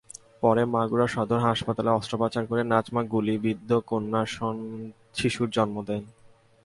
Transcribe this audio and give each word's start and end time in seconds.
পরে 0.41 0.63
মাগুরা 0.65 1.07
সদর 1.07 1.39
হাসপাতালে 1.39 1.89
অস্ত্রোপচার 1.89 2.43
করে 2.45 2.61
নাজমা 2.63 3.01
গুলিবিদ্ধ 3.03 3.69
কন্যাশিশুর 3.87 5.49
জন্ম 5.49 5.75
দেন। 5.87 6.03